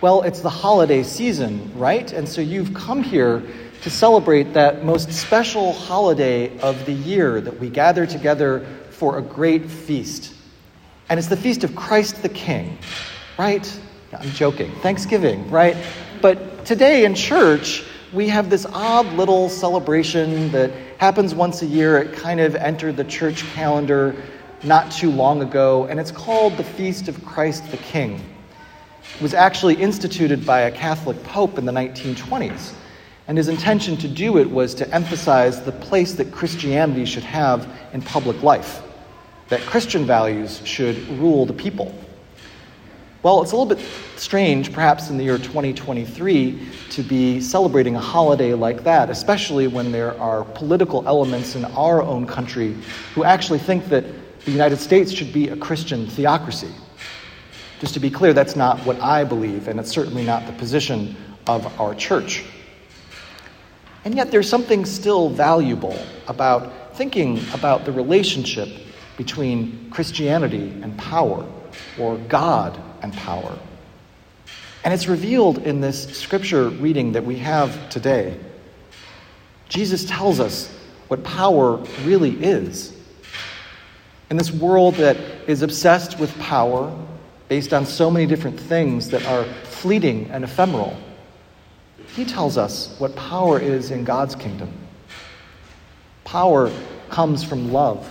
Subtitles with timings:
[0.00, 2.12] Well, it's the holiday season, right?
[2.12, 3.42] And so you've come here
[3.82, 9.22] to celebrate that most special holiday of the year that we gather together for a
[9.22, 10.34] great feast.
[11.08, 12.78] And it's the feast of Christ the King,
[13.40, 13.80] right?
[14.16, 14.70] I'm joking.
[14.82, 15.76] Thanksgiving, right?
[16.22, 21.98] But today in church, we have this odd little celebration that happens once a year.
[21.98, 24.14] It kind of entered the church calendar
[24.62, 28.20] not too long ago, and it's called the Feast of Christ the King.
[29.20, 32.72] Was actually instituted by a Catholic pope in the 1920s,
[33.26, 37.68] and his intention to do it was to emphasize the place that Christianity should have
[37.92, 38.80] in public life,
[39.48, 41.92] that Christian values should rule the people.
[43.24, 43.84] Well, it's a little bit
[44.14, 49.90] strange, perhaps in the year 2023, to be celebrating a holiday like that, especially when
[49.90, 52.76] there are political elements in our own country
[53.16, 54.04] who actually think that
[54.44, 56.70] the United States should be a Christian theocracy.
[57.80, 61.16] Just to be clear, that's not what I believe, and it's certainly not the position
[61.46, 62.44] of our church.
[64.04, 68.68] And yet, there's something still valuable about thinking about the relationship
[69.16, 71.46] between Christianity and power,
[71.98, 73.56] or God and power.
[74.84, 78.38] And it's revealed in this scripture reading that we have today.
[79.68, 80.68] Jesus tells us
[81.08, 82.96] what power really is.
[84.30, 86.96] In this world that is obsessed with power,
[87.48, 90.96] based on so many different things that are fleeting and ephemeral,
[92.14, 94.72] he tells us what power is in God's kingdom.
[96.24, 96.70] Power
[97.08, 98.10] comes from love,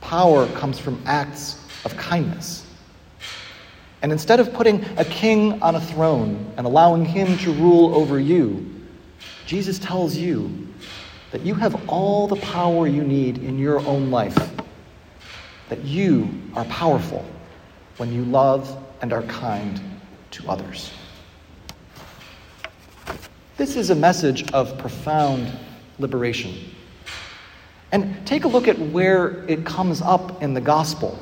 [0.00, 2.64] power comes from acts of kindness.
[4.02, 8.20] And instead of putting a king on a throne and allowing him to rule over
[8.20, 8.64] you,
[9.46, 10.68] Jesus tells you
[11.32, 14.36] that you have all the power you need in your own life,
[15.68, 17.24] that you are powerful
[17.96, 19.80] when you love and are kind
[20.32, 20.92] to others.
[23.56, 25.50] This is a message of profound
[25.98, 26.54] liberation.
[27.92, 31.18] And take a look at where it comes up in the gospel.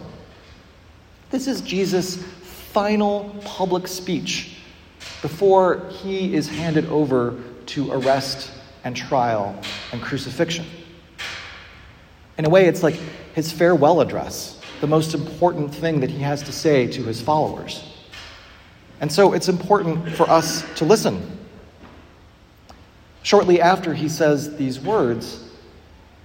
[1.30, 4.56] This is Jesus' final public speech
[5.22, 8.50] before he is handed over to arrest
[8.82, 9.58] and trial
[9.92, 10.66] and crucifixion.
[12.36, 12.98] In a way, it's like
[13.34, 17.84] his farewell address, the most important thing that he has to say to his followers.
[19.00, 21.38] And so it's important for us to listen.
[23.22, 25.48] Shortly after he says these words,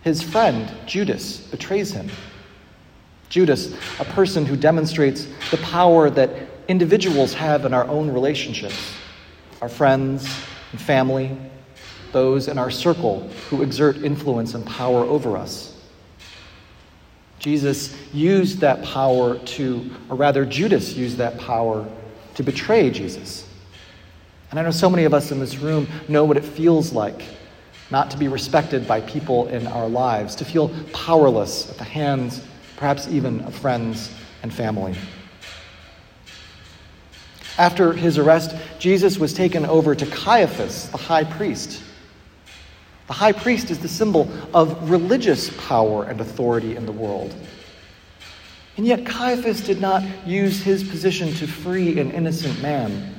[0.04, 2.10] his friend, Judas, betrays him.
[3.30, 6.30] Judas, a person who demonstrates the power that
[6.68, 8.94] individuals have in our own relationships,
[9.62, 10.24] our friends
[10.72, 11.38] and family,
[12.12, 15.69] those in our circle who exert influence and power over us.
[17.40, 21.88] Jesus used that power to, or rather, Judas used that power
[22.36, 23.48] to betray Jesus.
[24.52, 27.24] And I know so many of us in this room know what it feels like
[27.92, 32.42] not to be respected by people in our lives, to feel powerless at the hands
[32.78, 34.12] perhaps even of friends
[34.42, 34.96] and family.
[37.58, 41.84] After his arrest, Jesus was taken over to Caiaphas, the high priest.
[43.09, 47.36] The high priest is the symbol of religious power and authority in the world.
[48.78, 53.16] And yet, Caiaphas did not use his position to free an innocent man,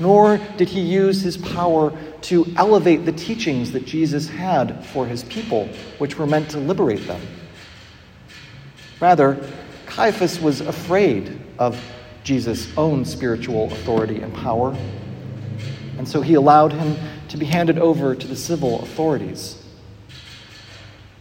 [0.00, 1.92] nor did he use his power
[2.22, 5.68] to elevate the teachings that Jesus had for his people,
[5.98, 7.20] which were meant to liberate them.
[8.98, 9.46] Rather,
[9.84, 11.78] Caiaphas was afraid of
[12.24, 14.74] Jesus' own spiritual authority and power,
[15.98, 16.96] and so he allowed him
[17.36, 19.62] to be handed over to the civil authorities.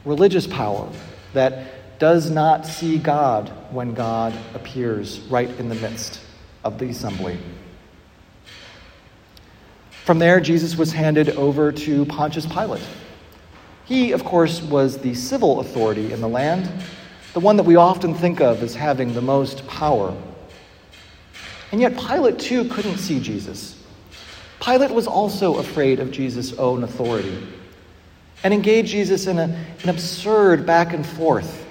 [0.05, 0.89] Religious power
[1.33, 6.21] that does not see God when God appears right in the midst
[6.63, 7.37] of the assembly.
[10.05, 12.87] From there, Jesus was handed over to Pontius Pilate.
[13.83, 16.69] He, of course, was the civil authority in the land,
[17.33, 20.15] the one that we often think of as having the most power.
[21.73, 23.74] And yet, Pilate too couldn't see Jesus.
[24.61, 27.37] Pilate was also afraid of Jesus' own authority
[28.43, 29.43] and engaged Jesus in a,
[29.83, 31.65] an absurd back and forth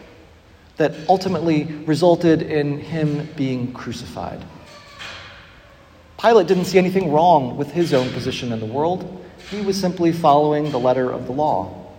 [0.76, 4.44] that ultimately resulted in him being crucified.
[6.20, 9.24] Pilate didn't see anything wrong with his own position in the world.
[9.50, 11.92] He was simply following the letter of the law.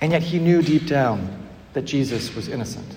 [0.00, 2.96] And yet he knew deep down that Jesus was innocent.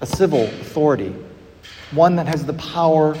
[0.00, 1.14] A civil authority,
[1.90, 3.16] one that has the power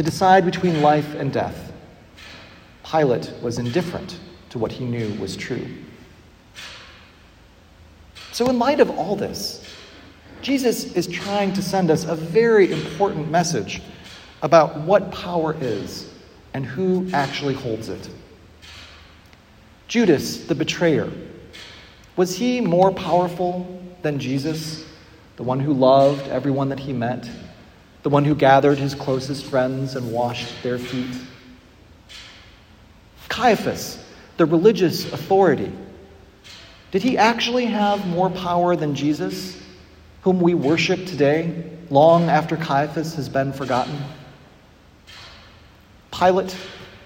[0.00, 1.74] to decide between life and death.
[2.90, 4.18] Pilate was indifferent
[4.48, 5.66] to what he knew was true.
[8.32, 9.62] So, in light of all this,
[10.40, 13.82] Jesus is trying to send us a very important message
[14.40, 16.10] about what power is
[16.54, 18.08] and who actually holds it.
[19.86, 21.12] Judas, the betrayer,
[22.16, 24.86] was he more powerful than Jesus,
[25.36, 27.28] the one who loved everyone that he met,
[28.02, 31.14] the one who gathered his closest friends and washed their feet?
[33.28, 34.02] Caiaphas,
[34.36, 35.70] the religious authority,
[36.90, 39.62] did he actually have more power than Jesus,
[40.22, 43.96] whom we worship today, long after Caiaphas has been forgotten?
[46.10, 46.56] Pilate,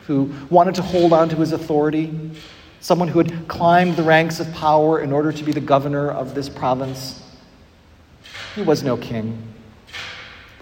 [0.07, 2.33] who wanted to hold on to his authority,
[2.81, 6.35] someone who had climbed the ranks of power in order to be the governor of
[6.35, 7.23] this province,
[8.55, 9.54] he was no king.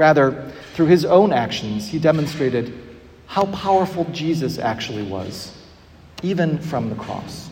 [0.03, 2.77] Rather, through his own actions, he demonstrated
[3.29, 5.57] how powerful Jesus actually was,
[6.25, 7.49] even from the cross.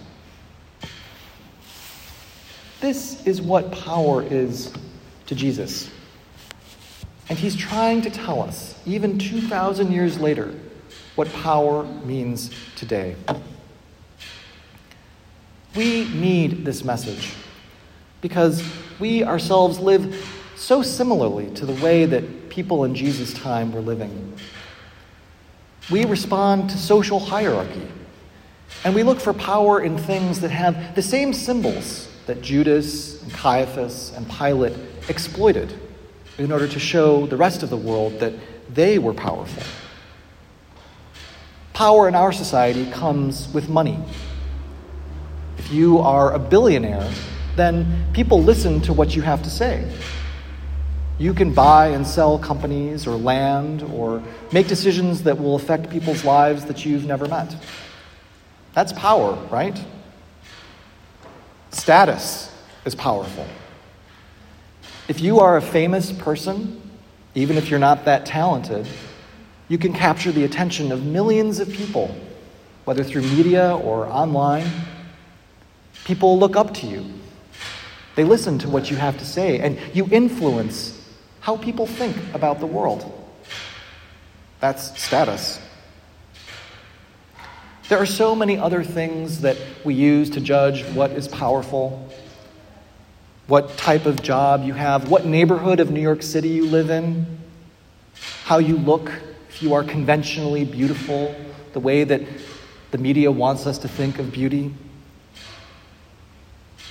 [2.80, 4.74] This is what power is
[5.26, 5.92] to Jesus.
[7.28, 10.52] And he's trying to tell us, even 2,000 years later,
[11.14, 13.14] what power means today.
[15.76, 17.32] We need this message
[18.20, 18.60] because
[18.98, 24.34] we ourselves live so similarly to the way that people in Jesus' time were living.
[25.90, 27.86] We respond to social hierarchy,
[28.84, 33.32] and we look for power in things that have the same symbols that Judas and
[33.32, 34.74] Caiaphas and Pilate
[35.08, 35.72] exploited
[36.38, 38.32] in order to show the rest of the world that
[38.72, 39.62] they were powerful.
[41.72, 43.98] Power in our society comes with money.
[45.58, 47.10] If you are a billionaire,
[47.56, 49.90] then people listen to what you have to say.
[51.20, 54.22] You can buy and sell companies or land or
[54.52, 57.54] make decisions that will affect people's lives that you've never met.
[58.72, 59.78] That's power, right?
[61.72, 62.50] Status
[62.86, 63.46] is powerful.
[65.08, 66.80] If you are a famous person,
[67.34, 68.88] even if you're not that talented,
[69.68, 72.16] you can capture the attention of millions of people,
[72.86, 74.70] whether through media or online.
[76.06, 77.04] People look up to you.
[78.14, 80.96] They listen to what you have to say, and you influence
[81.50, 83.12] how people think about the world.
[84.60, 85.58] That's status.
[87.88, 92.08] There are so many other things that we use to judge what is powerful,
[93.48, 97.26] what type of job you have, what neighborhood of New York City you live in,
[98.44, 99.10] how you look,
[99.48, 101.34] if you are conventionally beautiful,
[101.72, 102.22] the way that
[102.92, 104.72] the media wants us to think of beauty.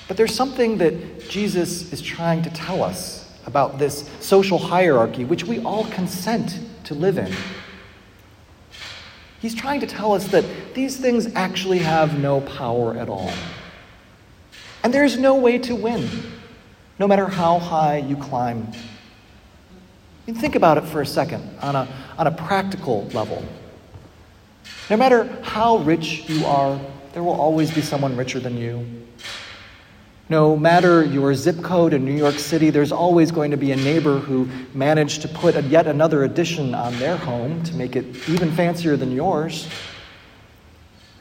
[0.10, 5.44] But there's something that Jesus is trying to tell us about this social hierarchy, which
[5.44, 7.32] we all consent to live in.
[9.40, 13.32] He's trying to tell us that these things actually have no power at all.
[14.84, 16.10] And there's no way to win,
[17.00, 18.72] no matter how high you climb.
[20.26, 21.88] You think about it for a second on a,
[22.18, 23.44] on a practical level.
[24.90, 26.80] No matter how rich you are,
[27.14, 28.86] there will always be someone richer than you.
[30.30, 33.76] No matter your zip code in New York City, there's always going to be a
[33.76, 38.30] neighbor who managed to put a, yet another addition on their home to make it
[38.30, 39.68] even fancier than yours.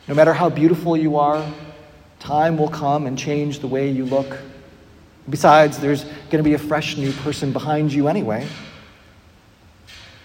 [0.08, 1.42] No matter how beautiful you are,
[2.18, 4.38] time will come and change the way you look.
[5.30, 8.46] Besides, there's going to be a fresh new person behind you anyway.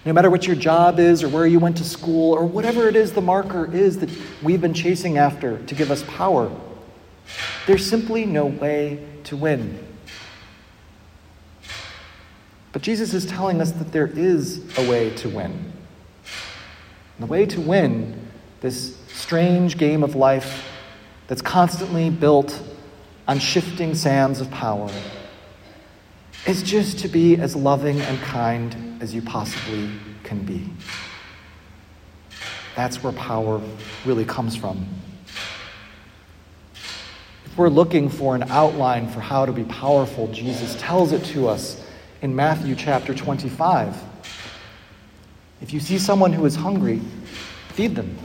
[0.03, 2.97] No matter what your job is or where you went to school or whatever it
[2.97, 4.09] is the marker is that
[4.41, 6.51] we've been chasing after to give us power,
[7.65, 9.79] there's simply no way to win.
[12.71, 15.51] But Jesus is telling us that there is a way to win.
[15.51, 18.19] And the way to win
[18.61, 20.67] this strange game of life
[21.27, 22.61] that's constantly built
[23.27, 24.89] on shifting sands of power
[26.45, 29.89] is just to be as loving and kind as you possibly
[30.23, 30.69] can be.
[32.75, 33.61] That's where power
[34.03, 34.85] really comes from
[37.57, 41.85] we're looking for an outline for how to be powerful, Jesus tells it to us
[42.21, 44.01] in Matthew chapter 25.
[45.61, 47.01] If you see someone who is hungry,
[47.69, 48.17] feed them.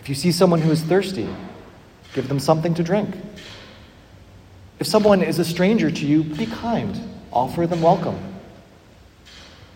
[0.00, 1.28] If you see someone who is thirsty,
[2.14, 3.14] give them something to drink.
[4.78, 6.98] If someone is a stranger to you, be kind,
[7.32, 8.18] offer them welcome.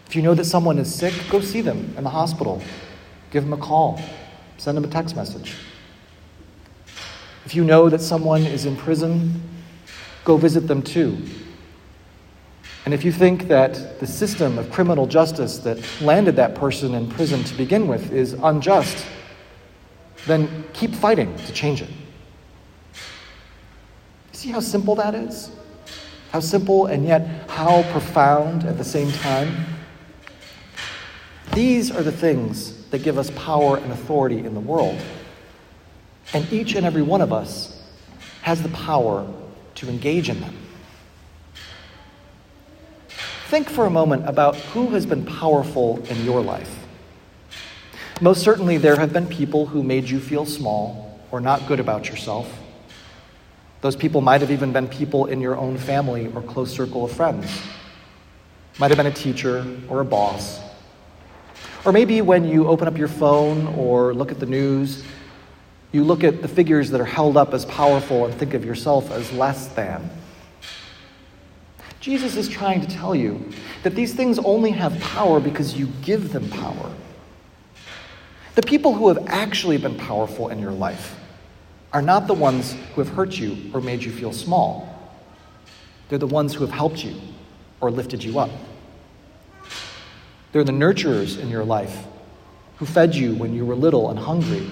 [0.06, 2.62] If you know that someone is sick, go see them in the hospital,
[3.30, 4.00] give them a call,
[4.58, 5.54] send them a text message.
[7.44, 9.42] If you know that someone is in prison,
[10.24, 11.18] go visit them too.
[12.84, 17.08] And if you think that the system of criminal justice that landed that person in
[17.08, 19.06] prison to begin with is unjust,
[20.26, 21.90] then keep fighting to change it.
[24.32, 25.50] See how simple that is?
[26.32, 29.66] How simple and yet how profound at the same time?
[31.54, 34.98] These are the things that give us power and authority in the world.
[36.32, 37.82] And each and every one of us
[38.42, 39.26] has the power
[39.76, 40.56] to engage in them.
[43.48, 46.78] Think for a moment about who has been powerful in your life.
[48.20, 52.08] Most certainly, there have been people who made you feel small or not good about
[52.08, 52.50] yourself.
[53.80, 57.10] Those people might have even been people in your own family or close circle of
[57.10, 57.50] friends.
[58.78, 60.60] Might have been a teacher or a boss.
[61.84, 65.02] Or maybe when you open up your phone or look at the news,
[65.92, 69.10] you look at the figures that are held up as powerful and think of yourself
[69.10, 70.10] as less than.
[72.00, 73.48] Jesus is trying to tell you
[73.82, 76.92] that these things only have power because you give them power.
[78.54, 81.16] The people who have actually been powerful in your life
[81.92, 84.88] are not the ones who have hurt you or made you feel small.
[86.08, 87.14] They're the ones who have helped you
[87.80, 88.50] or lifted you up.
[90.52, 92.06] They're the nurturers in your life
[92.78, 94.68] who fed you when you were little and hungry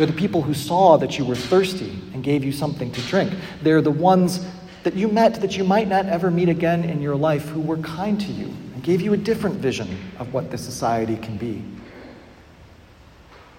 [0.00, 3.34] they're the people who saw that you were thirsty and gave you something to drink.
[3.60, 4.42] They're the ones
[4.82, 7.76] that you met that you might not ever meet again in your life who were
[7.76, 11.62] kind to you and gave you a different vision of what this society can be.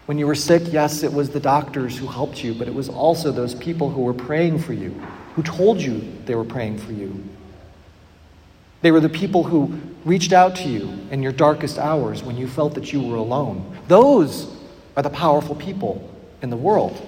[0.07, 2.89] When you were sick, yes, it was the doctors who helped you, but it was
[2.89, 4.89] also those people who were praying for you,
[5.35, 7.23] who told you they were praying for you.
[8.81, 12.47] They were the people who reached out to you in your darkest hours when you
[12.47, 13.77] felt that you were alone.
[13.87, 14.51] Those
[14.97, 16.07] are the powerful people
[16.41, 16.99] in the world.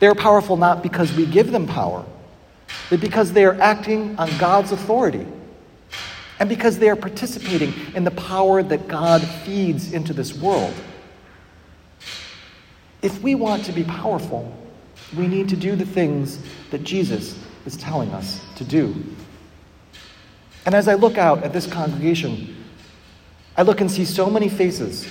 [0.00, 2.04] They're powerful not because we give them power,
[2.90, 5.26] but because they are acting on God's authority
[6.40, 10.74] and because they are participating in the power that God feeds into this world.
[13.00, 14.52] If we want to be powerful,
[15.16, 16.38] we need to do the things
[16.70, 19.04] that Jesus is telling us to do.
[20.66, 22.56] And as I look out at this congregation,
[23.56, 25.06] I look and see so many faces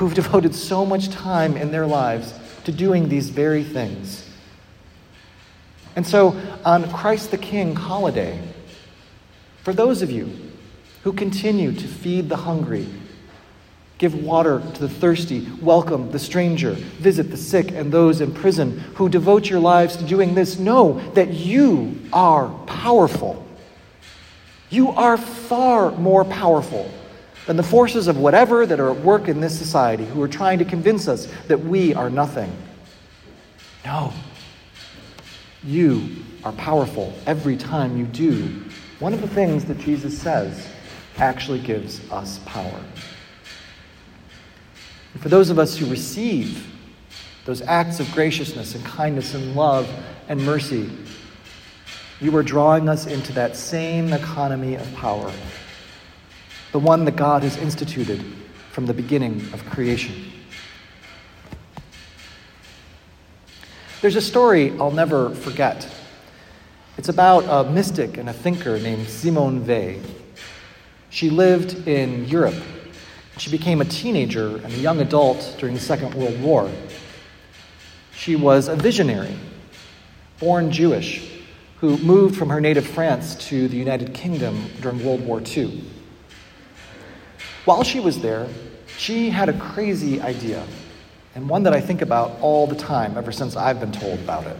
[0.00, 2.32] who've devoted so much time in their lives
[2.64, 4.26] to doing these very things.
[5.94, 8.40] And so, on Christ the King holiday,
[9.62, 10.32] for those of you
[11.02, 12.86] who continue to feed the hungry,
[13.98, 18.78] give water to the thirsty, welcome the stranger, visit the sick and those in prison,
[18.94, 23.46] who devote your lives to doing this, know that you are powerful.
[24.70, 26.90] You are far more powerful
[27.46, 30.58] than the forces of whatever that are at work in this society who are trying
[30.58, 32.52] to convince us that we are nothing.
[33.84, 34.12] No.
[35.64, 38.62] You are powerful every time you do
[38.98, 40.68] one of the things that Jesus says
[41.16, 42.80] actually gives us power.
[45.14, 46.66] And for those of us who receive
[47.46, 49.88] those acts of graciousness and kindness and love
[50.28, 50.90] and mercy,
[52.20, 55.32] you are drawing us into that same economy of power
[56.72, 58.24] the one that God has instituted
[58.70, 60.14] from the beginning of creation.
[64.00, 65.86] There's a story I'll never forget.
[66.96, 70.00] It's about a mystic and a thinker named Simone Weil.
[71.10, 72.62] She lived in Europe.
[73.36, 76.70] She became a teenager and a young adult during the Second World War.
[78.12, 79.34] She was a visionary,
[80.38, 81.42] born Jewish,
[81.78, 85.82] who moved from her native France to the United Kingdom during World War II.
[87.70, 88.48] While she was there,
[88.98, 90.66] she had a crazy idea,
[91.36, 94.44] and one that I think about all the time ever since I've been told about
[94.48, 94.56] it.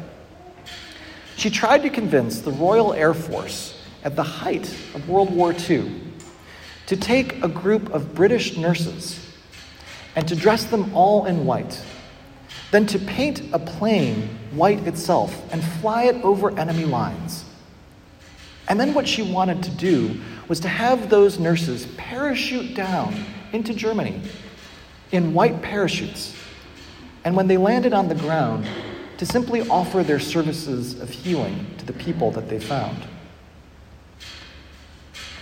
[1.35, 5.91] She tried to convince the Royal Air Force at the height of World War II
[6.87, 9.19] to take a group of British nurses
[10.15, 11.83] and to dress them all in white,
[12.71, 17.45] then to paint a plane white itself and fly it over enemy lines.
[18.69, 20.21] And then what she wanted to do
[20.51, 23.15] was to have those nurses parachute down
[23.53, 24.21] into Germany
[25.13, 26.35] in white parachutes.
[27.25, 28.67] And when they landed on the ground,
[29.19, 33.07] to simply offer their services of healing to the people that they found.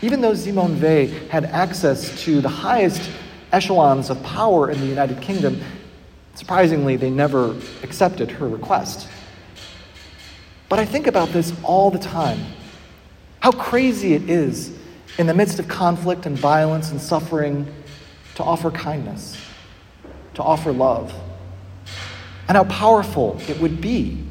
[0.02, 3.08] Even though Simone Weil had access to the highest
[3.50, 5.58] echelons of power in the United Kingdom,
[6.34, 9.08] surprisingly, they never accepted her request.
[10.68, 12.40] But I think about this all the time.
[13.40, 14.77] How crazy it is
[15.16, 17.66] in the midst of conflict and violence and suffering,
[18.34, 19.36] to offer kindness,
[20.34, 21.12] to offer love.
[22.46, 24.24] And how powerful it would be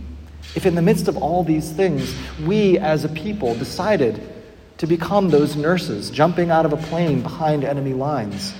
[0.56, 2.16] if, in the midst of all these things,
[2.46, 4.22] we as a people decided
[4.78, 8.54] to become those nurses jumping out of a plane behind enemy lines,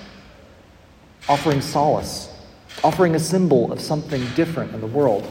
[1.30, 2.30] offering solace,
[2.84, 5.26] offering a symbol of something different in the world.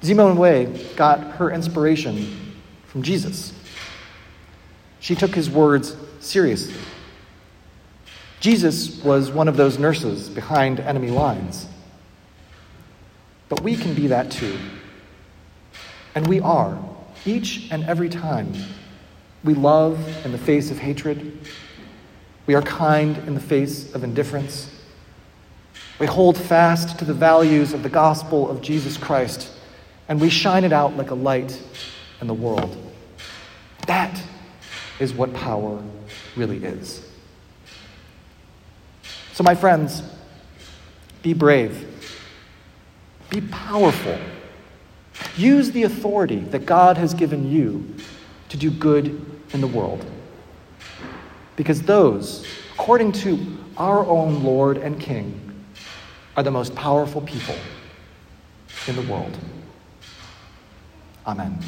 [0.00, 2.54] Simone Weil got her inspiration
[2.86, 3.52] from Jesus.
[5.04, 6.80] She took his words seriously.
[8.40, 11.66] Jesus was one of those nurses behind enemy lines.
[13.50, 14.58] But we can be that too.
[16.14, 16.82] And we are,
[17.26, 18.54] each and every time.
[19.44, 21.38] We love in the face of hatred.
[22.46, 24.70] We are kind in the face of indifference.
[25.98, 29.50] We hold fast to the values of the gospel of Jesus Christ,
[30.08, 31.60] and we shine it out like a light
[32.22, 32.74] in the world.
[33.86, 34.18] That
[35.00, 35.82] is what power
[36.36, 37.08] really is.
[39.32, 40.02] So, my friends,
[41.22, 41.86] be brave,
[43.30, 44.18] be powerful.
[45.36, 47.94] Use the authority that God has given you
[48.48, 50.04] to do good in the world.
[51.56, 55.40] Because those, according to our own Lord and King,
[56.36, 57.54] are the most powerful people
[58.86, 59.36] in the world.
[61.26, 61.58] Amen.